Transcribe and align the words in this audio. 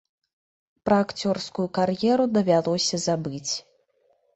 Пра 0.87 0.97
акцёрскую 1.03 1.67
кар'еру 1.77 2.25
давялося 2.41 3.05
забыць. 3.09 3.49